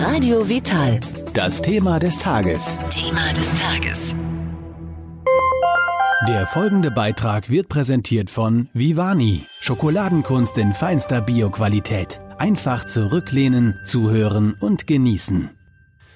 Radio 0.00 0.48
Vital. 0.48 1.00
Das 1.34 1.60
Thema 1.60 1.98
des 1.98 2.20
Tages. 2.20 2.78
Thema 2.88 3.32
des 3.32 3.52
Tages. 3.56 4.14
Der 6.28 6.46
folgende 6.46 6.92
Beitrag 6.92 7.50
wird 7.50 7.68
präsentiert 7.68 8.30
von 8.30 8.68
Vivani. 8.72 9.44
Schokoladenkunst 9.60 10.56
in 10.58 10.72
feinster 10.72 11.20
Bioqualität. 11.20 12.20
Einfach 12.38 12.86
zurücklehnen, 12.86 13.80
zuhören 13.84 14.54
und 14.60 14.86
genießen. 14.86 15.50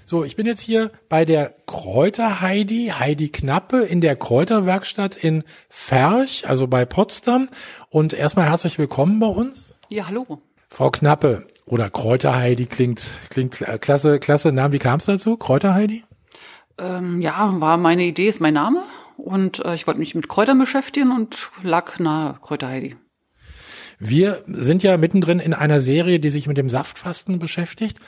So, 0.04 0.22
ich 0.22 0.36
bin 0.36 0.46
jetzt 0.46 0.60
hier 0.60 0.92
bei 1.08 1.24
der 1.24 1.52
Kräuter 1.66 2.40
Heidi, 2.40 2.92
Heidi 2.96 3.30
Knappe 3.30 3.82
in 3.82 4.00
der 4.00 4.14
Kräuterwerkstatt 4.14 5.16
in 5.16 5.42
Ferch, 5.68 6.44
also 6.46 6.68
bei 6.68 6.84
Potsdam. 6.84 7.48
Und 7.90 8.12
erstmal 8.12 8.48
herzlich 8.48 8.78
willkommen 8.78 9.18
bei 9.18 9.26
uns. 9.26 9.74
Ja, 9.88 10.06
hallo. 10.06 10.40
Frau 10.72 10.90
Knappe 10.90 11.46
oder 11.66 11.90
Kräuter 11.90 12.34
Heidi 12.34 12.64
klingt, 12.64 13.02
klingt 13.28 13.62
klasse, 13.82 14.18
klasse 14.18 14.52
Name. 14.52 14.72
Wie 14.72 14.78
kam 14.78 15.00
es 15.00 15.04
dazu? 15.04 15.36
Kräuter 15.36 15.74
Heidi? 15.74 16.02
Ähm, 16.78 17.20
ja, 17.20 17.60
war 17.60 17.76
meine 17.76 18.04
Idee, 18.04 18.28
ist 18.28 18.40
mein 18.40 18.54
Name. 18.54 18.82
Und 19.18 19.62
äh, 19.66 19.74
ich 19.74 19.86
wollte 19.86 20.00
mich 20.00 20.14
mit 20.14 20.30
Kräutern 20.30 20.58
beschäftigen 20.58 21.12
und 21.12 21.50
lag 21.62 21.98
nahe 21.98 22.38
Kräuter 22.40 22.68
Heidi. 22.68 22.96
Wir 23.98 24.42
sind 24.46 24.82
ja 24.82 24.96
mittendrin 24.96 25.40
in 25.40 25.52
einer 25.52 25.78
Serie, 25.78 26.18
die 26.18 26.30
sich 26.30 26.46
mit 26.46 26.56
dem 26.56 26.70
Saftfasten 26.70 27.38
beschäftigt. 27.38 27.98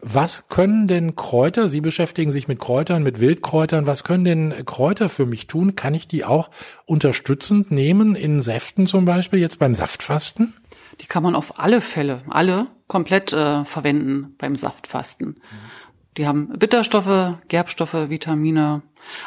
Was 0.00 0.48
können 0.48 0.86
denn 0.86 1.16
Kräuter, 1.16 1.68
Sie 1.68 1.82
beschäftigen 1.82 2.32
sich 2.32 2.48
mit 2.48 2.60
Kräutern, 2.60 3.02
mit 3.02 3.20
Wildkräutern, 3.20 3.86
was 3.86 4.04
können 4.04 4.24
denn 4.24 4.54
Kräuter 4.64 5.10
für 5.10 5.26
mich 5.26 5.48
tun? 5.48 5.76
Kann 5.76 5.92
ich 5.92 6.08
die 6.08 6.24
auch 6.24 6.50
unterstützend 6.86 7.70
nehmen 7.70 8.16
in 8.16 8.40
Säften 8.40 8.86
zum 8.86 9.04
Beispiel, 9.04 9.38
jetzt 9.38 9.58
beim 9.58 9.74
Saftfasten? 9.74 10.54
Die 11.00 11.06
kann 11.06 11.22
man 11.22 11.34
auf 11.34 11.60
alle 11.60 11.80
Fälle, 11.80 12.22
alle 12.28 12.68
komplett 12.86 13.32
äh, 13.32 13.64
verwenden 13.64 14.34
beim 14.38 14.56
Saftfasten. 14.56 15.40
Die 16.16 16.26
haben 16.26 16.48
Bitterstoffe, 16.58 17.36
Gerbstoffe, 17.48 18.08
Vitamine. 18.08 18.82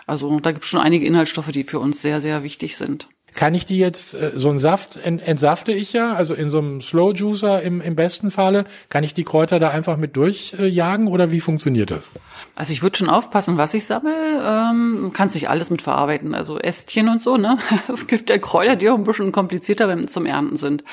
Also 0.08 0.40
da 0.40 0.52
gibt 0.52 0.66
es 0.66 0.70
schon 0.70 0.82
einige 0.82 1.06
Inhaltsstoffe, 1.06 1.52
die 1.52 1.64
für 1.64 1.80
uns 1.80 2.02
sehr, 2.02 2.22
sehr 2.22 2.44
wichtig 2.44 2.78
sind. 2.78 3.10
Kann 3.36 3.54
ich 3.54 3.66
die 3.66 3.78
jetzt, 3.78 4.16
äh, 4.16 4.32
so 4.36 4.50
einen 4.50 4.60
Saft 4.60 4.98
ent, 4.98 5.28
entsafte 5.28 5.72
ich 5.72 5.94
ja, 5.94 6.14
also 6.14 6.34
in 6.34 6.50
so 6.50 6.58
einem 6.58 6.82
Slow 6.82 7.14
Juicer 7.14 7.62
im, 7.62 7.80
im 7.80 7.96
besten 7.96 8.32
Falle, 8.32 8.66
kann 8.90 9.04
ich 9.04 9.14
die 9.14 9.24
Kräuter 9.24 9.60
da 9.60 9.70
einfach 9.70 9.98
mit 9.98 10.16
durchjagen 10.16 11.08
oder 11.08 11.32
wie 11.32 11.40
funktioniert 11.40 11.92
das? 11.92 12.10
Also 12.56 12.74
ich 12.74 12.82
würde 12.82 12.98
schon 12.98 13.10
aufpassen, 13.10 13.58
was 13.58 13.74
ich 13.74 13.86
sammle. 13.86 14.12
Ähm, 14.14 15.12
kannst 15.14 15.36
nicht 15.36 15.50
alles 15.50 15.70
mit 15.70 15.82
verarbeiten, 15.82 16.34
also 16.34 16.58
Ästchen 16.58 17.08
und 17.08 17.22
so, 17.22 17.38
ne? 17.38 17.58
Es 17.94 18.08
gibt 18.08 18.30
ja 18.30 18.38
Kräuter, 18.40 18.76
die 18.76 18.90
auch 18.90 18.98
ein 18.98 19.04
bisschen 19.04 19.32
komplizierter 19.32 19.88
wenn 19.88 20.08
zum 20.08 20.26
Ernten 20.26 20.56
sind. 20.56 20.84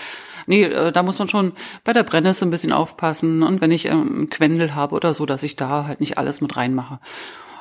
Nee, 0.46 0.64
äh, 0.64 0.92
da 0.92 1.02
muss 1.02 1.18
man 1.18 1.28
schon 1.28 1.52
bei 1.84 1.92
der 1.92 2.02
Brennnessel 2.04 2.48
ein 2.48 2.50
bisschen 2.50 2.72
aufpassen 2.72 3.42
und 3.42 3.60
wenn 3.60 3.70
ich 3.70 3.86
ähm, 3.86 4.28
Quendel 4.30 4.74
habe 4.74 4.94
oder 4.94 5.12
so, 5.12 5.26
dass 5.26 5.42
ich 5.42 5.56
da 5.56 5.86
halt 5.86 6.00
nicht 6.00 6.18
alles 6.18 6.40
mit 6.40 6.56
reinmache. 6.56 7.00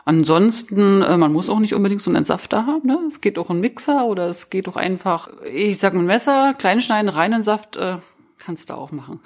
Ansonsten, 0.06 1.02
äh, 1.02 1.18
man 1.18 1.34
muss 1.34 1.50
auch 1.50 1.60
nicht 1.60 1.74
unbedingt 1.74 2.02
so 2.02 2.12
einen 2.12 2.18
Entsafter 2.18 2.68
haben. 2.68 2.88
Ne? 2.88 3.00
Es 3.08 3.22
geht 3.22 3.40
auch 3.40 3.50
ein 3.50 3.60
Mixer 3.60 4.06
oder 4.06 4.28
es 4.28 4.52
geht 4.52 4.70
auch 4.70 4.76
einfach, 4.76 5.30
ich 5.52 5.80
sag 5.80 5.96
mal 5.96 6.04
Messer, 6.04 6.54
kleinschneiden, 6.54 7.10
reinen 7.10 7.42
Saft, 7.42 7.76
äh, 7.76 7.98
kannst 8.38 8.70
du 8.70 8.76
auch 8.76 8.92
machen. 8.92 9.20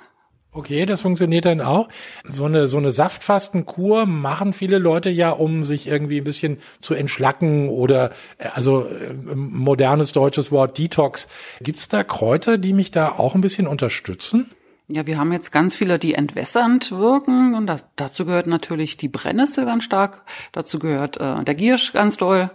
Okay, 0.59 0.85
das 0.85 0.99
funktioniert 0.99 1.45
dann 1.45 1.61
auch. 1.61 1.88
So 2.27 2.43
eine, 2.43 2.67
so 2.67 2.75
eine 2.75 2.91
Saftfastenkur 2.91 4.05
machen 4.05 4.52
viele 4.52 4.77
Leute 4.77 5.09
ja, 5.09 5.29
um 5.29 5.63
sich 5.63 5.88
irgendwie 5.88 6.17
ein 6.17 6.25
bisschen 6.25 6.57
zu 6.81 6.95
entschlacken 6.95 7.69
oder, 7.69 8.11
äh, 8.39 8.49
also 8.53 8.81
äh, 8.81 9.13
modernes 9.35 10.11
deutsches 10.11 10.52
Wort 10.52 10.77
Detox. 10.77 11.30
Gibt's 11.61 11.87
da 11.87 12.03
Kräuter, 12.03 12.57
die 12.57 12.73
mich 12.73 12.91
da 12.91 13.07
auch 13.07 13.35
ein 13.35 13.41
bisschen 13.41 13.67
unterstützen? 13.67 14.52
Ja, 14.89 15.07
wir 15.07 15.17
haben 15.17 15.31
jetzt 15.31 15.52
ganz 15.52 15.75
viele, 15.75 15.97
die 15.97 16.13
entwässernd 16.13 16.91
wirken 16.91 17.55
und 17.55 17.65
das, 17.65 17.85
dazu 17.95 18.25
gehört 18.25 18.47
natürlich 18.47 18.97
die 18.97 19.07
Brennnessel 19.07 19.63
ganz 19.63 19.85
stark, 19.85 20.23
dazu 20.52 20.77
gehört 20.77 21.15
äh, 21.15 21.41
der 21.45 21.55
Giersch 21.55 21.93
ganz 21.93 22.17
doll. 22.17 22.49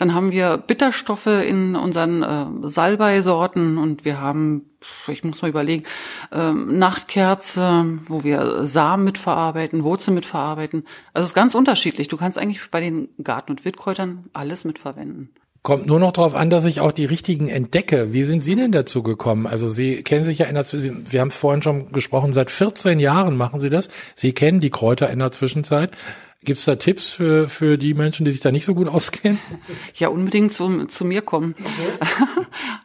Dann 0.00 0.14
haben 0.14 0.30
wir 0.30 0.56
Bitterstoffe 0.56 1.26
in 1.26 1.76
unseren 1.76 2.22
äh, 2.22 2.46
Salbeisorten 2.66 3.76
und 3.76 4.06
wir 4.06 4.18
haben, 4.18 4.70
ich 5.06 5.22
muss 5.24 5.42
mal 5.42 5.48
überlegen, 5.48 5.82
äh, 6.32 6.52
Nachtkerze, 6.52 7.84
wo 8.06 8.24
wir 8.24 8.64
Samen 8.64 9.04
mitverarbeiten, 9.04 9.84
Wurzeln 9.84 10.14
mitverarbeiten. 10.14 10.86
Also 11.12 11.24
es 11.24 11.30
ist 11.32 11.34
ganz 11.34 11.54
unterschiedlich. 11.54 12.08
Du 12.08 12.16
kannst 12.16 12.38
eigentlich 12.38 12.62
bei 12.70 12.80
den 12.80 13.10
Garten- 13.22 13.50
und 13.50 13.66
Wildkräutern 13.66 14.24
alles 14.32 14.64
mitverwenden. 14.64 15.34
Kommt 15.62 15.84
nur 15.84 16.00
noch 16.00 16.12
darauf 16.12 16.34
an, 16.34 16.48
dass 16.48 16.64
ich 16.64 16.80
auch 16.80 16.92
die 16.92 17.04
richtigen 17.04 17.48
entdecke. 17.48 18.14
Wie 18.14 18.24
sind 18.24 18.40
Sie 18.40 18.56
denn 18.56 18.72
dazu 18.72 19.02
gekommen? 19.02 19.46
Also 19.46 19.68
Sie 19.68 20.02
kennen 20.02 20.24
sich 20.24 20.38
ja 20.38 20.46
in 20.46 20.54
der 20.54 20.64
Zwischenzeit, 20.64 21.12
wir 21.12 21.20
haben 21.20 21.28
es 21.28 21.36
vorhin 21.36 21.60
schon 21.60 21.92
gesprochen, 21.92 22.32
seit 22.32 22.50
14 22.50 22.98
Jahren 23.00 23.36
machen 23.36 23.60
Sie 23.60 23.68
das. 23.68 23.90
Sie 24.14 24.32
kennen 24.32 24.60
die 24.60 24.70
Kräuter 24.70 25.10
in 25.10 25.18
der 25.18 25.30
Zwischenzeit. 25.30 25.90
Gibt 26.42 26.58
es 26.58 26.64
da 26.64 26.76
Tipps 26.76 27.10
für, 27.10 27.50
für 27.50 27.76
die 27.76 27.92
Menschen, 27.92 28.24
die 28.24 28.30
sich 28.30 28.40
da 28.40 28.50
nicht 28.50 28.64
so 28.64 28.74
gut 28.74 28.88
auskennen? 28.88 29.38
Ja, 29.94 30.08
unbedingt 30.08 30.52
zu, 30.52 30.86
zu 30.86 31.04
mir 31.04 31.20
kommen. 31.20 31.54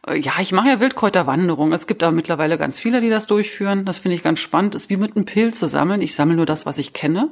Okay. 0.06 0.20
ja, 0.20 0.34
ich 0.42 0.52
mache 0.52 0.68
ja 0.68 0.80
Wildkräuterwanderung. 0.82 1.72
Es 1.72 1.88
gibt 1.88 2.04
aber 2.04 2.12
mittlerweile 2.12 2.58
ganz 2.58 2.80
viele, 2.80 3.00
die 3.00 3.10
das 3.10 3.28
durchführen. 3.28 3.86
Das 3.86 4.00
finde 4.00 4.16
ich 4.16 4.24
ganz 4.24 4.40
spannend. 4.40 4.76
ist 4.76 4.90
wie 4.90 4.98
mit 4.98 5.16
einem 5.16 5.26
Pilz 5.26 5.60
zu 5.60 5.68
sammeln. 5.68 6.02
Ich 6.02 6.16
sammle 6.16 6.36
nur 6.36 6.46
das, 6.46 6.66
was 6.66 6.78
ich 6.78 6.92
kenne. 6.92 7.32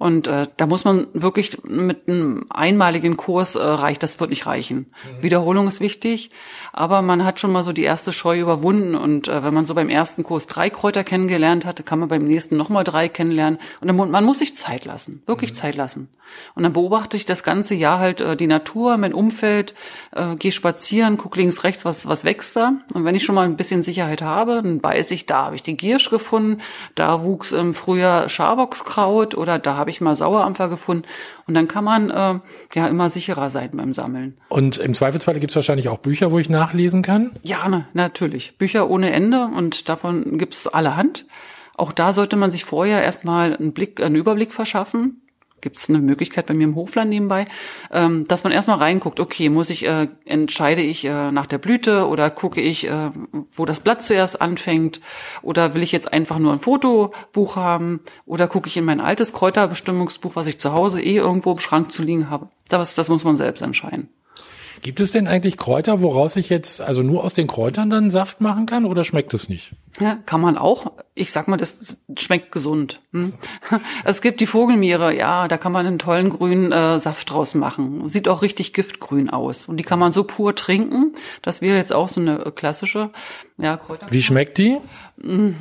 Und 0.00 0.28
äh, 0.28 0.46
da 0.56 0.66
muss 0.66 0.86
man 0.86 1.08
wirklich 1.12 1.62
mit 1.62 2.08
einem 2.08 2.46
einmaligen 2.48 3.18
Kurs 3.18 3.54
äh, 3.54 3.62
reicht, 3.62 4.02
das 4.02 4.18
wird 4.18 4.30
nicht 4.30 4.46
reichen. 4.46 4.78
Mhm. 4.78 5.22
Wiederholung 5.22 5.66
ist 5.68 5.82
wichtig, 5.82 6.30
aber 6.72 7.02
man 7.02 7.22
hat 7.22 7.38
schon 7.38 7.52
mal 7.52 7.62
so 7.62 7.74
die 7.74 7.82
erste 7.82 8.14
Scheu 8.14 8.40
überwunden. 8.40 8.94
Und 8.94 9.28
äh, 9.28 9.44
wenn 9.44 9.52
man 9.52 9.66
so 9.66 9.74
beim 9.74 9.90
ersten 9.90 10.24
Kurs 10.24 10.46
drei 10.46 10.70
Kräuter 10.70 11.04
kennengelernt 11.04 11.66
hatte, 11.66 11.82
kann 11.82 11.98
man 11.98 12.08
beim 12.08 12.24
nächsten 12.24 12.56
nochmal 12.56 12.82
drei 12.82 13.10
kennenlernen. 13.10 13.58
Und 13.82 13.88
dann, 13.88 14.10
man 14.10 14.24
muss 14.24 14.38
sich 14.38 14.56
Zeit 14.56 14.86
lassen, 14.86 15.22
wirklich 15.26 15.50
mhm. 15.50 15.56
Zeit 15.60 15.76
lassen. 15.76 16.08
Und 16.54 16.62
dann 16.62 16.72
beobachte 16.72 17.16
ich 17.16 17.26
das 17.26 17.42
ganze 17.42 17.74
Jahr 17.74 17.98
halt 17.98 18.20
äh, 18.20 18.36
die 18.36 18.46
Natur, 18.46 18.96
mein 18.96 19.14
Umfeld, 19.14 19.74
äh, 20.12 20.36
gehe 20.36 20.52
spazieren, 20.52 21.16
guck 21.16 21.36
links, 21.36 21.64
rechts, 21.64 21.84
was, 21.84 22.08
was 22.08 22.24
wächst 22.24 22.56
da. 22.56 22.74
Und 22.94 23.04
wenn 23.04 23.14
ich 23.14 23.24
schon 23.24 23.34
mal 23.34 23.44
ein 23.44 23.56
bisschen 23.56 23.82
Sicherheit 23.82 24.22
habe, 24.22 24.62
dann 24.62 24.82
weiß 24.82 25.10
ich, 25.12 25.26
da 25.26 25.46
habe 25.46 25.56
ich 25.56 25.62
die 25.62 25.76
Giersch 25.76 26.10
gefunden, 26.10 26.60
da 26.94 27.22
wuchs 27.24 27.52
im 27.52 27.74
Frühjahr 27.74 28.28
Schaboxkraut 28.28 29.34
oder 29.36 29.58
da 29.58 29.76
habe 29.76 29.90
ich 29.90 30.00
mal 30.00 30.14
Sauerampfer 30.14 30.68
gefunden. 30.68 31.04
Und 31.46 31.54
dann 31.54 31.68
kann 31.68 31.84
man 31.84 32.10
äh, 32.10 32.38
ja 32.74 32.86
immer 32.86 33.08
sicherer 33.08 33.50
sein 33.50 33.70
beim 33.72 33.92
Sammeln. 33.92 34.38
Und 34.48 34.78
im 34.78 34.94
Zweifelsfall 34.94 35.40
gibt 35.40 35.50
es 35.50 35.56
wahrscheinlich 35.56 35.88
auch 35.88 35.98
Bücher, 35.98 36.30
wo 36.30 36.38
ich 36.38 36.48
nachlesen 36.48 37.02
kann? 37.02 37.32
Ja, 37.42 37.68
ne, 37.68 37.86
natürlich. 37.92 38.56
Bücher 38.56 38.88
ohne 38.88 39.12
Ende 39.12 39.44
und 39.44 39.88
davon 39.88 40.38
gibt's 40.38 40.66
allerhand. 40.66 41.26
Auch 41.76 41.92
da 41.92 42.12
sollte 42.12 42.36
man 42.36 42.50
sich 42.50 42.64
vorher 42.64 43.02
erstmal 43.02 43.56
einen 43.56 43.72
Blick, 43.72 44.02
einen 44.02 44.14
Überblick 44.14 44.52
verschaffen 44.52 45.22
gibt 45.60 45.78
es 45.78 45.88
eine 45.88 45.98
Möglichkeit 45.98 46.46
bei 46.46 46.54
mir 46.54 46.64
im 46.64 46.74
Hofland 46.74 47.10
nebenbei, 47.10 47.46
ähm, 47.90 48.24
dass 48.26 48.44
man 48.44 48.52
erstmal 48.52 48.78
reinguckt, 48.78 49.20
okay, 49.20 49.48
muss 49.48 49.70
ich, 49.70 49.86
äh, 49.86 50.08
entscheide 50.24 50.82
ich 50.82 51.04
äh, 51.04 51.30
nach 51.30 51.46
der 51.46 51.58
Blüte 51.58 52.06
oder 52.06 52.30
gucke 52.30 52.60
ich, 52.60 52.88
äh, 52.88 53.10
wo 53.52 53.64
das 53.64 53.80
Blatt 53.80 54.02
zuerst 54.02 54.40
anfängt 54.40 55.00
oder 55.42 55.74
will 55.74 55.82
ich 55.82 55.92
jetzt 55.92 56.12
einfach 56.12 56.38
nur 56.38 56.52
ein 56.52 56.58
Fotobuch 56.58 57.56
haben 57.56 58.00
oder 58.26 58.48
gucke 58.48 58.68
ich 58.68 58.76
in 58.76 58.84
mein 58.84 59.00
altes 59.00 59.32
Kräuterbestimmungsbuch, 59.32 60.36
was 60.36 60.46
ich 60.46 60.58
zu 60.58 60.72
Hause 60.72 61.00
eh 61.00 61.16
irgendwo 61.16 61.52
im 61.52 61.60
Schrank 61.60 61.92
zu 61.92 62.02
liegen 62.02 62.30
habe. 62.30 62.48
Das, 62.68 62.94
das 62.94 63.08
muss 63.08 63.24
man 63.24 63.36
selbst 63.36 63.62
entscheiden. 63.62 64.08
Gibt 64.82 65.00
es 65.00 65.12
denn 65.12 65.26
eigentlich 65.26 65.56
Kräuter, 65.56 66.00
woraus 66.00 66.36
ich 66.36 66.48
jetzt 66.48 66.80
also 66.80 67.02
nur 67.02 67.22
aus 67.24 67.34
den 67.34 67.46
Kräutern 67.46 67.90
dann 67.90 68.08
Saft 68.08 68.40
machen 68.40 68.66
kann 68.66 68.84
oder 68.84 69.04
schmeckt 69.04 69.34
es 69.34 69.48
nicht? 69.48 69.72
Ja, 70.00 70.18
kann 70.24 70.40
man 70.40 70.56
auch. 70.56 70.92
Ich 71.14 71.32
sag 71.32 71.48
mal, 71.48 71.56
das 71.56 71.98
schmeckt 72.16 72.52
gesund. 72.52 73.00
Hm? 73.12 73.34
Es 74.04 74.22
gibt 74.22 74.40
die 74.40 74.46
Vogelmiere, 74.46 75.14
ja, 75.14 75.48
da 75.48 75.58
kann 75.58 75.72
man 75.72 75.86
einen 75.86 75.98
tollen 75.98 76.30
grünen 76.30 76.72
äh, 76.72 76.98
Saft 76.98 77.30
draus 77.30 77.54
machen. 77.54 78.08
Sieht 78.08 78.28
auch 78.28 78.42
richtig 78.42 78.72
giftgrün 78.72 79.28
aus. 79.28 79.66
Und 79.66 79.76
die 79.76 79.84
kann 79.84 79.98
man 79.98 80.12
so 80.12 80.24
pur 80.24 80.54
trinken. 80.54 81.14
Das 81.42 81.60
wäre 81.60 81.76
jetzt 81.76 81.92
auch 81.92 82.08
so 82.08 82.20
eine 82.20 82.52
klassische 82.54 83.10
ja, 83.58 83.76
Kräuter. 83.76 84.06
Wie 84.10 84.22
schmeckt 84.22 84.58
die? 84.58 84.78
Hm 85.20 85.56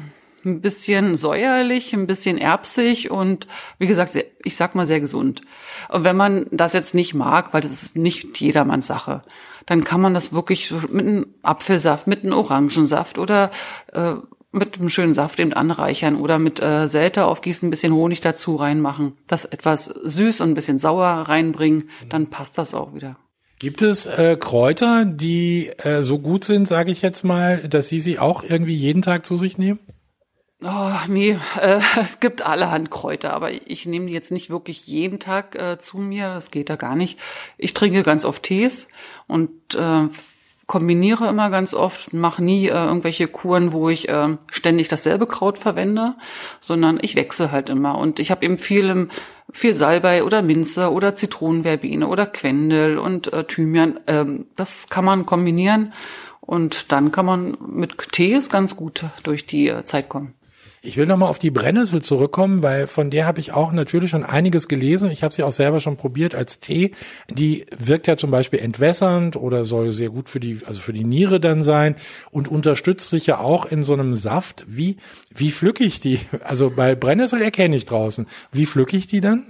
ein 0.45 0.61
bisschen 0.61 1.15
säuerlich, 1.15 1.93
ein 1.93 2.07
bisschen 2.07 2.37
erbsig 2.37 3.11
und 3.11 3.47
wie 3.77 3.87
gesagt, 3.87 4.13
sehr, 4.13 4.25
ich 4.43 4.55
sag 4.55 4.75
mal 4.75 4.85
sehr 4.85 4.99
gesund. 4.99 5.41
Und 5.89 6.03
wenn 6.03 6.15
man 6.15 6.47
das 6.51 6.73
jetzt 6.73 6.95
nicht 6.95 7.13
mag, 7.13 7.53
weil 7.53 7.61
das 7.61 7.71
ist 7.71 7.95
nicht 7.95 8.39
jedermanns 8.39 8.87
Sache, 8.87 9.21
dann 9.65 9.83
kann 9.83 10.01
man 10.01 10.13
das 10.13 10.33
wirklich 10.33 10.67
so 10.67 10.77
mit 10.89 11.05
einem 11.05 11.27
Apfelsaft, 11.43 12.07
mit 12.07 12.23
einem 12.23 12.33
Orangensaft 12.33 13.17
oder 13.17 13.51
äh, 13.93 14.15
mit 14.51 14.79
einem 14.79 14.89
schönen 14.89 15.13
Saft 15.13 15.39
eben 15.39 15.53
anreichern 15.53 16.15
oder 16.15 16.39
mit 16.39 16.61
äh, 16.61 16.87
Säte 16.87 17.25
aufgießen, 17.25 17.67
ein 17.67 17.69
bisschen 17.69 17.93
Honig 17.93 18.21
dazu 18.21 18.55
reinmachen, 18.55 19.13
das 19.27 19.45
etwas 19.45 19.85
süß 19.85 20.41
und 20.41 20.51
ein 20.51 20.55
bisschen 20.55 20.79
sauer 20.79 21.07
reinbringen, 21.07 21.89
dann 22.09 22.27
passt 22.27 22.57
das 22.57 22.73
auch 22.73 22.95
wieder. 22.95 23.17
Gibt 23.59 23.81
es 23.81 24.05
äh, 24.05 24.37
Kräuter, 24.39 25.03
die 25.05 25.67
äh, 25.77 26.01
so 26.01 26.17
gut 26.17 26.45
sind, 26.45 26.67
sage 26.67 26.91
ich 26.91 27.01
jetzt 27.01 27.23
mal, 27.25 27.57
dass 27.67 27.89
Sie 27.89 27.99
sie 27.99 28.17
auch 28.17 28.43
irgendwie 28.43 28.75
jeden 28.75 29.01
Tag 29.01 29.25
zu 29.25 29.35
sich 29.35 29.57
nehmen? 29.57 29.79
Oh, 30.61 30.91
nee, 31.07 31.37
äh, 31.61 31.79
es 32.01 32.19
gibt 32.19 32.45
allerhand 32.45 32.91
Kräuter, 32.91 33.33
aber 33.33 33.51
ich 33.51 33.85
nehme 33.85 34.07
die 34.07 34.13
jetzt 34.13 34.31
nicht 34.31 34.49
wirklich 34.49 34.87
jeden 34.87 35.19
Tag 35.19 35.55
äh, 35.55 35.79
zu 35.79 35.99
mir, 35.99 36.33
das 36.33 36.51
geht 36.51 36.69
da 36.69 36.75
gar 36.75 36.95
nicht. 36.95 37.17
Ich 37.57 37.73
trinke 37.73 38.03
ganz 38.03 38.25
oft 38.25 38.43
Tees 38.43 38.89
und 39.27 39.49
äh, 39.75 40.09
kombiniere 40.67 41.27
immer 41.29 41.49
ganz 41.49 41.73
oft, 41.73 42.13
mache 42.13 42.43
nie 42.43 42.67
äh, 42.67 42.73
irgendwelche 42.73 43.27
Kuren, 43.27 43.71
wo 43.71 43.89
ich 43.89 44.09
äh, 44.09 44.37
ständig 44.51 44.89
dasselbe 44.89 45.27
Kraut 45.27 45.57
verwende, 45.57 46.15
sondern 46.59 46.99
ich 47.01 47.15
wechsle 47.15 47.51
halt 47.51 47.69
immer. 47.69 47.97
Und 47.97 48.19
ich 48.19 48.29
habe 48.29 48.43
eben 48.43 48.57
viel, 48.57 48.89
im, 48.89 49.09
viel 49.51 49.73
Salbei 49.73 50.23
oder 50.25 50.41
Minze 50.41 50.91
oder 50.91 51.15
Zitronenverbine 51.15 52.05
oder 52.05 52.25
Quendel 52.27 52.97
und 52.97 53.31
äh, 53.31 53.45
Thymian. 53.45 53.99
Ähm, 54.07 54.45
das 54.57 54.89
kann 54.89 55.05
man 55.05 55.25
kombinieren 55.25 55.93
und 56.41 56.91
dann 56.91 57.13
kann 57.13 57.25
man 57.25 57.57
mit 57.65 57.97
Tees 58.11 58.49
ganz 58.49 58.75
gut 58.75 59.05
durch 59.23 59.47
die 59.47 59.69
äh, 59.69 59.85
Zeit 59.85 60.09
kommen. 60.09 60.35
Ich 60.81 60.95
will 60.95 61.05
nochmal 61.05 61.29
auf 61.29 61.39
die 61.39 61.51
Brennnessel 61.51 62.01
zurückkommen, 62.01 62.63
weil 62.63 62.87
von 62.87 63.09
der 63.09 63.25
habe 63.25 63.41
ich 63.41 63.51
auch 63.51 63.73
natürlich 63.73 64.11
schon 64.11 64.23
einiges 64.23 64.69
gelesen. 64.69 65.11
Ich 65.11 65.23
habe 65.23 65.33
sie 65.33 65.43
auch 65.43 65.51
selber 65.51 65.81
schon 65.81 65.97
probiert 65.97 66.35
als 66.35 66.59
Tee. 66.59 66.91
Die 67.29 67.65
wirkt 67.77 68.07
ja 68.07 68.15
zum 68.15 68.31
Beispiel 68.31 68.59
entwässernd 68.59 69.35
oder 69.35 69.65
soll 69.65 69.91
sehr 69.91 70.09
gut 70.09 70.29
für 70.29 70.39
die, 70.39 70.59
also 70.65 70.79
für 70.79 70.93
die 70.93 71.03
Niere 71.03 71.41
dann 71.41 71.61
sein 71.61 71.95
und 72.31 72.47
unterstützt 72.47 73.09
sich 73.09 73.27
ja 73.27 73.39
auch 73.39 73.65
in 73.65 73.83
so 73.83 73.93
einem 73.93 74.15
Saft. 74.15 74.65
Wie, 74.69 74.97
wie 75.35 75.51
pflücke 75.51 75.83
ich 75.83 75.99
die? 75.99 76.19
Also 76.43 76.69
bei 76.69 76.95
Brennnessel 76.95 77.41
erkenne 77.41 77.75
ich 77.75 77.85
draußen. 77.85 78.25
Wie 78.51 78.65
pflücke 78.65 78.95
ich 78.95 79.07
die 79.07 79.19
dann? 79.21 79.45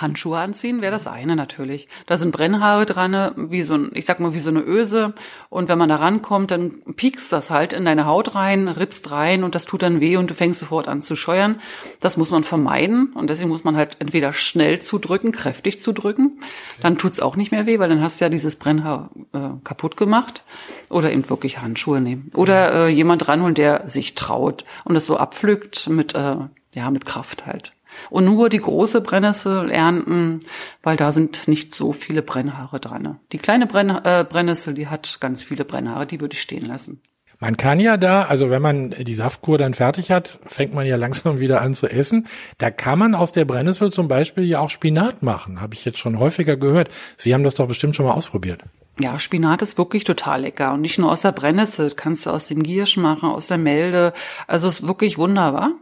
Handschuhe 0.00 0.38
anziehen 0.38 0.82
wäre 0.82 0.92
das 0.92 1.06
eine 1.06 1.36
natürlich. 1.36 1.88
Da 2.06 2.16
sind 2.16 2.30
Brennhaare 2.30 2.86
dran, 2.86 3.32
wie 3.50 3.62
so 3.62 3.74
ein, 3.74 3.90
ich 3.94 4.04
sag 4.04 4.20
mal, 4.20 4.34
wie 4.34 4.38
so 4.38 4.50
eine 4.50 4.60
Öse. 4.60 5.14
Und 5.48 5.68
wenn 5.68 5.78
man 5.78 5.88
da 5.88 5.96
rankommt, 5.96 6.50
dann 6.50 6.82
piekst 6.96 7.32
das 7.32 7.50
halt 7.50 7.72
in 7.72 7.84
deine 7.84 8.06
Haut 8.06 8.34
rein, 8.34 8.68
ritzt 8.68 9.10
rein 9.10 9.44
und 9.44 9.54
das 9.54 9.64
tut 9.64 9.82
dann 9.82 10.00
weh 10.00 10.16
und 10.16 10.30
du 10.30 10.34
fängst 10.34 10.60
sofort 10.60 10.88
an 10.88 11.02
zu 11.02 11.16
scheuern. 11.16 11.60
Das 12.00 12.16
muss 12.16 12.30
man 12.30 12.44
vermeiden 12.44 13.12
und 13.14 13.30
deswegen 13.30 13.48
muss 13.48 13.64
man 13.64 13.76
halt 13.76 13.96
entweder 13.98 14.32
schnell 14.32 14.80
zudrücken, 14.80 15.32
kräftig 15.32 15.80
zudrücken. 15.80 16.40
Dann 16.80 16.98
tut's 16.98 17.20
auch 17.20 17.36
nicht 17.36 17.50
mehr 17.50 17.66
weh, 17.66 17.78
weil 17.78 17.88
dann 17.88 18.02
hast 18.02 18.20
du 18.20 18.24
ja 18.24 18.28
dieses 18.28 18.56
Brennhaar 18.56 19.10
äh, 19.32 19.50
kaputt 19.64 19.96
gemacht. 19.96 20.44
Oder 20.88 21.12
eben 21.12 21.28
wirklich 21.28 21.60
Handschuhe 21.60 22.00
nehmen. 22.00 22.30
Oder 22.34 22.86
äh, 22.86 22.88
jemand 22.88 23.26
ranholen, 23.28 23.54
der 23.54 23.88
sich 23.88 24.14
traut 24.14 24.64
und 24.84 24.94
das 24.94 25.06
so 25.06 25.16
abpflückt 25.16 25.88
mit, 25.88 26.14
äh, 26.14 26.36
ja, 26.74 26.90
mit 26.90 27.06
Kraft 27.06 27.46
halt 27.46 27.75
und 28.10 28.24
nur 28.24 28.48
die 28.48 28.58
große 28.60 29.00
Brennnessel 29.00 29.70
ernten, 29.70 30.40
weil 30.82 30.96
da 30.96 31.12
sind 31.12 31.48
nicht 31.48 31.74
so 31.74 31.92
viele 31.92 32.22
Brennhaare 32.22 32.80
dran. 32.80 33.18
Die 33.32 33.38
kleine 33.38 33.66
Brenn 33.66 33.90
äh, 33.90 34.24
Brennnessel, 34.28 34.74
die 34.74 34.88
hat 34.88 35.18
ganz 35.20 35.44
viele 35.44 35.64
Brennhaare, 35.64 36.06
die 36.06 36.20
würde 36.20 36.34
ich 36.34 36.42
stehen 36.42 36.66
lassen. 36.66 37.02
Man 37.38 37.58
kann 37.58 37.80
ja 37.80 37.98
da, 37.98 38.22
also 38.22 38.48
wenn 38.48 38.62
man 38.62 38.90
die 38.90 39.14
Saftkur 39.14 39.58
dann 39.58 39.74
fertig 39.74 40.10
hat, 40.10 40.38
fängt 40.46 40.72
man 40.72 40.86
ja 40.86 40.96
langsam 40.96 41.38
wieder 41.40 41.60
an 41.60 41.74
zu 41.74 41.86
essen. 41.86 42.26
Da 42.58 42.70
kann 42.70 42.98
man 42.98 43.14
aus 43.14 43.32
der 43.32 43.44
Brennnessel 43.44 43.92
zum 43.92 44.08
Beispiel 44.08 44.44
ja 44.44 44.60
auch 44.60 44.70
Spinat 44.70 45.22
machen, 45.22 45.60
habe 45.60 45.74
ich 45.74 45.84
jetzt 45.84 45.98
schon 45.98 46.18
häufiger 46.18 46.56
gehört. 46.56 46.88
Sie 47.16 47.34
haben 47.34 47.42
das 47.42 47.54
doch 47.54 47.68
bestimmt 47.68 47.94
schon 47.94 48.06
mal 48.06 48.12
ausprobiert. 48.12 48.62
Ja, 48.98 49.18
Spinat 49.18 49.60
ist 49.60 49.76
wirklich 49.76 50.04
total 50.04 50.42
lecker. 50.42 50.72
Und 50.72 50.80
nicht 50.80 50.98
nur 50.98 51.12
aus 51.12 51.20
der 51.20 51.32
Brennnessel, 51.32 51.90
kannst 51.90 52.24
du 52.24 52.30
aus 52.30 52.46
dem 52.46 52.62
Giersch 52.62 52.96
machen, 52.96 53.28
aus 53.28 53.48
der 53.48 53.58
Melde. 53.58 54.14
Also 54.46 54.68
ist 54.68 54.86
wirklich 54.86 55.18
wunderbar 55.18 55.72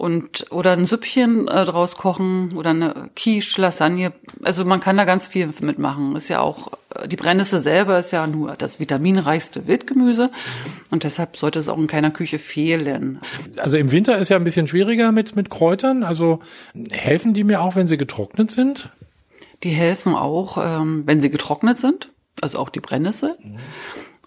und 0.00 0.46
oder 0.50 0.72
ein 0.72 0.86
Süppchen 0.86 1.46
äh, 1.46 1.64
draus 1.66 1.96
kochen 1.96 2.56
oder 2.56 2.70
eine 2.70 3.10
Quiche, 3.14 3.60
Lasagne. 3.60 4.14
Also 4.42 4.64
man 4.64 4.80
kann 4.80 4.96
da 4.96 5.04
ganz 5.04 5.28
viel 5.28 5.52
mitmachen. 5.60 6.16
Ist 6.16 6.30
ja 6.30 6.40
auch 6.40 6.72
äh, 6.94 7.06
die 7.06 7.16
Brennnessel 7.16 7.58
selber 7.58 7.98
ist 7.98 8.10
ja 8.10 8.26
nur 8.26 8.56
das 8.56 8.80
vitaminreichste 8.80 9.66
Wildgemüse 9.66 10.30
und 10.90 11.04
deshalb 11.04 11.36
sollte 11.36 11.58
es 11.58 11.68
auch 11.68 11.76
in 11.76 11.86
keiner 11.86 12.10
Küche 12.10 12.38
fehlen. 12.38 13.20
Also 13.58 13.76
im 13.76 13.92
Winter 13.92 14.16
ist 14.16 14.30
ja 14.30 14.38
ein 14.38 14.44
bisschen 14.44 14.66
schwieriger 14.66 15.12
mit 15.12 15.36
mit 15.36 15.50
Kräutern. 15.50 16.02
Also 16.02 16.40
helfen 16.90 17.34
die 17.34 17.44
mir 17.44 17.60
auch, 17.60 17.76
wenn 17.76 17.86
sie 17.86 17.98
getrocknet 17.98 18.50
sind? 18.50 18.88
Die 19.64 19.70
helfen 19.70 20.14
auch, 20.14 20.56
ähm, 20.56 21.02
wenn 21.04 21.20
sie 21.20 21.28
getrocknet 21.28 21.76
sind. 21.76 22.10
Also 22.40 22.58
auch 22.58 22.70
die 22.70 22.80
Brennnessel. 22.80 23.36
Mhm 23.42 23.58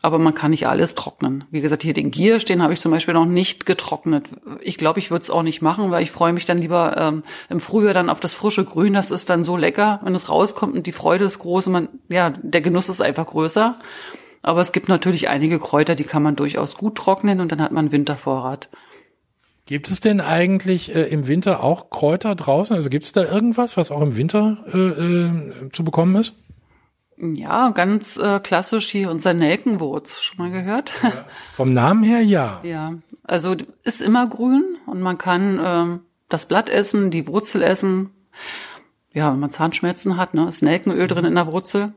aber 0.04 0.20
man 0.20 0.34
kann 0.34 0.52
nicht 0.52 0.68
alles 0.68 0.96
trocknen. 0.96 1.46
Wie 1.50 1.62
gesagt, 1.62 1.82
hier 1.82 1.94
den 1.94 2.12
Giersch, 2.12 2.44
den 2.44 2.62
habe 2.62 2.74
ich 2.74 2.82
zum 2.82 2.92
Beispiel 2.92 3.14
noch 3.14 3.26
nicht 3.26 3.66
getrocknet. 3.66 4.28
Ich 4.60 4.78
glaube, 4.78 5.00
ich 5.00 5.12
würde 5.12 5.24
es 5.24 5.30
auch 5.30 5.44
nicht 5.44 5.62
machen, 5.62 5.92
weil 5.92 6.04
ich 6.04 6.12
freue 6.12 6.34
mich 6.34 6.44
dann 6.46 6.58
lieber 6.58 6.98
ähm, 6.98 7.24
im 7.50 7.62
Frühjahr 7.62 7.94
dann 7.94 8.10
auf 8.10 8.20
das 8.20 8.34
frische 8.34 8.66
Grün. 8.66 8.94
Das 8.94 9.12
ist 9.12 9.30
dann 9.30 9.44
so 9.44 9.56
lecker, 9.56 10.02
wenn 10.04 10.14
es 10.14 10.28
rauskommt 10.28 10.76
und 10.76 10.88
die 10.88 10.92
Freude 10.92 11.24
ist 11.24 11.40
groß 11.40 11.68
und 11.68 11.74
man, 11.74 11.88
ja, 12.10 12.32
der 12.32 12.60
Genuss 12.60 12.90
ist 12.90 13.02
einfach 13.02 13.28
größer. 13.28 13.80
Aber 14.42 14.60
es 14.60 14.74
gibt 14.74 14.90
natürlich 14.90 15.30
einige 15.30 15.58
Kräuter, 15.58 15.96
die 15.96 16.04
kann 16.04 16.22
man 16.22 16.36
durchaus 16.36 16.76
gut 16.76 16.96
trocknen 16.96 17.40
und 17.40 17.54
dann 17.54 17.62
hat 17.62 17.72
man 17.72 17.94
Wintervorrat. 17.94 18.68
Gibt 19.66 19.90
es 19.90 20.02
denn 20.02 20.20
eigentlich 20.20 20.94
äh, 20.94 21.04
im 21.04 21.30
Winter 21.30 21.64
auch 21.64 21.90
Kräuter 21.90 22.36
draußen? 22.36 22.76
Also 22.76 22.90
gibt 22.90 23.06
es 23.06 23.14
da 23.14 23.24
irgendwas, 23.24 23.78
was 23.78 23.90
auch 23.90 24.02
im 24.02 24.18
Winter 24.18 24.66
äh, 24.74 24.78
äh, 24.78 25.70
zu 25.72 25.86
bekommen 25.86 26.18
ist? 26.18 26.34
Ja, 27.36 27.70
ganz 27.70 28.18
äh, 28.18 28.40
klassisch 28.42 28.90
hier 28.90 29.10
unser 29.10 29.34
Nelkenwurz, 29.34 30.22
schon 30.22 30.38
mal 30.38 30.52
gehört? 30.52 30.94
Ja. 31.02 31.26
Vom 31.54 31.74
Namen 31.74 32.04
her 32.04 32.22
ja. 32.22 32.60
Ja, 32.64 32.96
also 33.24 33.56
ist 33.84 34.02
immer 34.02 34.28
grün 34.28 34.78
und 34.86 35.00
man 35.00 35.18
kann 35.18 35.60
ähm, 35.64 36.00
das 36.28 36.48
Blatt 36.48 36.70
essen, 36.70 37.12
die 37.12 37.28
Wurzel 37.28 37.64
essen. 37.64 38.12
Ja, 39.14 39.32
wenn 39.32 39.40
man 39.40 39.50
Zahnschmerzen 39.50 40.18
hat, 40.18 40.34
ne, 40.34 40.48
ist 40.48 40.64
Nelkenöl 40.64 41.08
drin 41.08 41.26
in 41.26 41.36
der 41.36 41.48
Wurzel. 41.48 41.94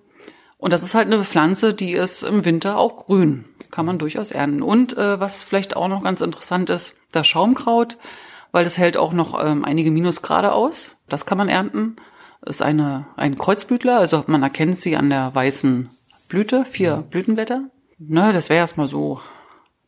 Und 0.58 0.72
das 0.72 0.82
ist 0.82 0.94
halt 0.94 1.06
eine 1.06 1.24
Pflanze, 1.24 1.74
die 1.74 1.92
ist 1.92 2.22
im 2.22 2.44
Winter 2.44 2.78
auch 2.78 2.96
grün. 2.96 3.46
Kann 3.70 3.86
man 3.86 3.98
durchaus 3.98 4.30
ernten. 4.30 4.62
Und 4.62 4.96
äh, 4.96 5.18
was 5.18 5.42
vielleicht 5.42 5.76
auch 5.76 5.88
noch 5.88 6.04
ganz 6.04 6.20
interessant 6.20 6.70
ist, 6.70 6.96
das 7.10 7.26
Schaumkraut, 7.26 7.98
weil 8.52 8.64
das 8.64 8.78
hält 8.78 8.96
auch 8.96 9.12
noch 9.12 9.44
ähm, 9.44 9.64
einige 9.64 9.90
Minusgrade 9.90 10.52
aus. 10.52 10.98
Das 11.08 11.26
kann 11.26 11.38
man 11.38 11.48
ernten 11.48 11.96
ist 12.46 12.62
eine, 12.62 13.06
ein 13.16 13.36
Kreuzblütler, 13.36 13.98
also 13.98 14.24
man 14.26 14.42
erkennt 14.42 14.76
sie 14.76 14.96
an 14.96 15.10
der 15.10 15.34
weißen 15.34 15.90
Blüte, 16.28 16.64
vier 16.64 16.88
ja. 16.88 16.96
Blütenblätter. 16.96 17.64
Ne, 17.98 18.32
das 18.32 18.48
wäre 18.48 18.58
erstmal 18.58 18.88
so 18.88 19.20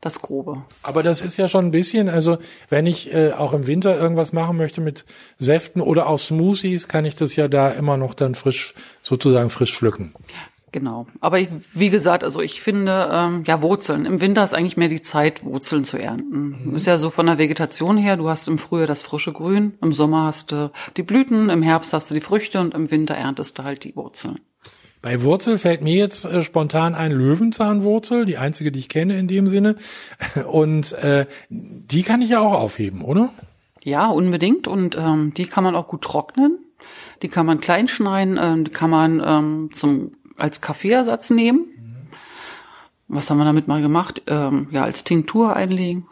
das 0.00 0.22
Grobe. 0.22 0.62
Aber 0.82 1.02
das 1.02 1.20
ist 1.20 1.36
ja 1.36 1.48
schon 1.48 1.66
ein 1.66 1.70
bisschen, 1.72 2.08
also 2.08 2.38
wenn 2.68 2.86
ich 2.86 3.12
äh, 3.12 3.32
auch 3.32 3.52
im 3.52 3.66
Winter 3.66 3.98
irgendwas 3.98 4.32
machen 4.32 4.56
möchte 4.56 4.80
mit 4.80 5.04
Säften 5.38 5.80
oder 5.80 6.06
auch 6.06 6.18
Smoothies, 6.18 6.86
kann 6.88 7.04
ich 7.04 7.16
das 7.16 7.34
ja 7.34 7.48
da 7.48 7.70
immer 7.70 7.96
noch 7.96 8.14
dann 8.14 8.34
frisch, 8.34 8.74
sozusagen 9.02 9.50
frisch 9.50 9.74
pflücken. 9.74 10.14
Genau. 10.72 11.06
Aber 11.20 11.38
ich, 11.38 11.48
wie 11.72 11.90
gesagt, 11.90 12.24
also 12.24 12.40
ich 12.40 12.60
finde, 12.60 13.08
ähm, 13.10 13.44
ja, 13.46 13.62
Wurzeln. 13.62 14.04
Im 14.04 14.20
Winter 14.20 14.44
ist 14.44 14.54
eigentlich 14.54 14.76
mehr 14.76 14.88
die 14.88 15.02
Zeit, 15.02 15.44
Wurzeln 15.44 15.84
zu 15.84 15.96
ernten. 15.96 16.68
Mhm. 16.68 16.74
Ist 16.74 16.86
ja 16.86 16.98
so 16.98 17.10
von 17.10 17.26
der 17.26 17.38
Vegetation 17.38 17.96
her, 17.96 18.16
du 18.16 18.28
hast 18.28 18.48
im 18.48 18.58
Frühjahr 18.58 18.86
das 18.86 19.02
frische 19.02 19.32
Grün, 19.32 19.74
im 19.80 19.92
Sommer 19.92 20.24
hast 20.24 20.52
du 20.52 20.70
die 20.96 21.02
Blüten, 21.02 21.48
im 21.48 21.62
Herbst 21.62 21.92
hast 21.92 22.10
du 22.10 22.14
die 22.14 22.20
Früchte 22.20 22.60
und 22.60 22.74
im 22.74 22.90
Winter 22.90 23.14
erntest 23.14 23.58
du 23.58 23.64
halt 23.64 23.84
die 23.84 23.96
Wurzeln. 23.96 24.40
Bei 25.00 25.22
Wurzel 25.22 25.58
fällt 25.58 25.80
mir 25.80 25.94
jetzt 25.94 26.24
äh, 26.24 26.42
spontan 26.42 26.94
ein 26.94 27.12
Löwenzahnwurzel, 27.12 28.24
die 28.24 28.36
einzige, 28.36 28.72
die 28.72 28.80
ich 28.80 28.88
kenne 28.88 29.16
in 29.18 29.28
dem 29.28 29.46
Sinne. 29.46 29.76
Und 30.50 30.92
äh, 30.94 31.26
die 31.48 32.02
kann 32.02 32.20
ich 32.20 32.30
ja 32.30 32.40
auch 32.40 32.52
aufheben, 32.52 33.02
oder? 33.02 33.30
Ja, 33.84 34.08
unbedingt. 34.08 34.66
Und 34.66 34.96
ähm, 34.98 35.32
die 35.34 35.46
kann 35.46 35.62
man 35.62 35.76
auch 35.76 35.86
gut 35.86 36.02
trocknen. 36.02 36.58
Die 37.22 37.28
kann 37.28 37.46
man 37.46 37.60
klein 37.60 37.88
schneiden, 37.88 38.36
äh, 38.36 38.64
die 38.64 38.70
kann 38.70 38.90
man 38.90 39.22
ähm, 39.24 39.70
zum 39.72 40.12
als 40.38 40.60
Kaffeeersatz 40.60 41.30
nehmen. 41.30 41.66
Was 43.08 43.30
haben 43.30 43.38
wir 43.38 43.44
damit 43.44 43.68
mal 43.68 43.80
gemacht? 43.80 44.22
Ähm, 44.26 44.68
ja, 44.70 44.84
als 44.84 45.04
Tinktur 45.04 45.56
einlegen. 45.56 46.06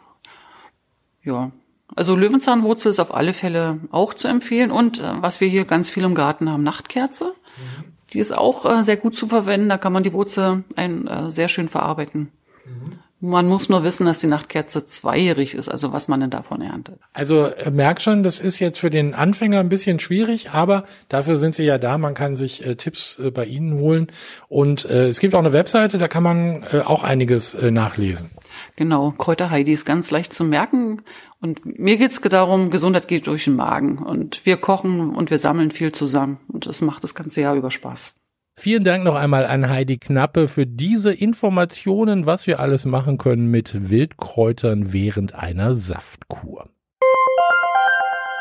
Ja. 1.23 1.51
Also 1.95 2.15
Löwenzahnwurzel 2.15 2.89
ist 2.89 2.99
auf 2.99 3.13
alle 3.13 3.33
Fälle 3.33 3.79
auch 3.91 4.13
zu 4.13 4.27
empfehlen. 4.27 4.71
Und 4.71 4.99
äh, 4.99 5.21
was 5.21 5.39
wir 5.39 5.47
hier 5.47 5.65
ganz 5.65 5.89
viel 5.89 6.03
im 6.03 6.15
Garten 6.15 6.49
haben, 6.49 6.63
Nachtkerze. 6.63 7.25
Mhm. 7.57 7.93
Die 8.13 8.19
ist 8.19 8.35
auch 8.35 8.65
äh, 8.65 8.83
sehr 8.83 8.97
gut 8.97 9.15
zu 9.15 9.27
verwenden. 9.27 9.69
Da 9.69 9.77
kann 9.77 9.93
man 9.93 10.03
die 10.03 10.13
Wurzel 10.13 10.63
ein, 10.75 11.07
äh, 11.07 11.29
sehr 11.29 11.47
schön 11.47 11.67
verarbeiten. 11.67 12.31
Mhm. 12.65 12.99
Man 13.19 13.47
muss 13.47 13.67
nur 13.67 13.83
wissen, 13.83 14.05
dass 14.05 14.19
die 14.19 14.27
Nachtkerze 14.27 14.85
zweijährig 14.85 15.55
ist, 15.55 15.69
also 15.69 15.91
was 15.91 16.07
man 16.07 16.19
denn 16.19 16.29
davon 16.29 16.61
erntet. 16.61 16.99
Also 17.13 17.45
äh, 17.45 17.71
merk 17.71 17.99
schon, 17.99 18.21
das 18.21 18.39
ist 18.39 18.59
jetzt 18.59 18.77
für 18.77 18.91
den 18.91 19.15
Anfänger 19.15 19.59
ein 19.59 19.69
bisschen 19.69 19.99
schwierig, 19.99 20.51
aber 20.51 20.83
dafür 21.09 21.35
sind 21.35 21.55
sie 21.55 21.63
ja 21.63 21.79
da. 21.79 21.97
Man 21.97 22.13
kann 22.13 22.35
sich 22.35 22.63
äh, 22.63 22.75
Tipps 22.75 23.17
äh, 23.17 23.31
bei 23.31 23.45
Ihnen 23.45 23.73
holen 23.73 24.07
und 24.49 24.85
äh, 24.85 25.07
es 25.07 25.19
gibt 25.19 25.33
auch 25.33 25.39
eine 25.39 25.51
Webseite, 25.51 25.97
da 25.97 26.07
kann 26.07 26.21
man 26.21 26.63
äh, 26.71 26.81
auch 26.81 27.03
einiges 27.03 27.55
äh, 27.55 27.71
nachlesen. 27.71 28.29
Genau, 28.75 29.11
Kräuter 29.17 29.49
Heidi 29.49 29.71
ist 29.71 29.85
ganz 29.85 30.11
leicht 30.11 30.31
zu 30.31 30.43
merken 30.43 31.01
und 31.41 31.65
mir 31.79 31.97
geht's 31.97 32.21
darum, 32.21 32.69
Gesundheit 32.69 33.07
geht 33.07 33.25
durch 33.25 33.45
den 33.45 33.55
Magen 33.55 33.97
und 33.97 34.45
wir 34.45 34.57
kochen 34.57 35.15
und 35.15 35.31
wir 35.31 35.39
sammeln 35.39 35.71
viel 35.71 35.91
zusammen 35.91 36.37
und 36.47 36.67
das 36.67 36.81
macht 36.81 37.03
das 37.03 37.15
ganze 37.15 37.41
Jahr 37.41 37.55
über 37.55 37.71
Spaß. 37.71 38.13
Vielen 38.59 38.83
Dank 38.83 39.03
noch 39.03 39.13
einmal 39.13 39.45
an 39.45 39.69
Heidi 39.69 39.99
Knappe 39.99 40.47
für 40.47 40.65
diese 40.65 41.13
Informationen, 41.13 42.25
was 42.25 42.47
wir 42.47 42.59
alles 42.59 42.85
machen 42.85 43.19
können 43.19 43.51
mit 43.51 43.91
Wildkräutern 43.91 44.91
während 44.91 45.35
einer 45.35 45.75
Saftkur. 45.75 46.67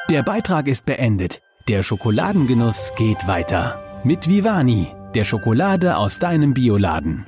Der 0.08 0.22
Beitrag 0.22 0.68
ist 0.68 0.86
beendet. 0.86 1.42
Der 1.68 1.82
Schokoladengenuss 1.82 2.92
geht 2.96 3.26
weiter. 3.26 4.00
Mit 4.04 4.26
Vivani, 4.26 4.86
der 5.14 5.24
Schokolade 5.24 5.98
aus 5.98 6.18
deinem 6.18 6.54
Bioladen. 6.54 7.26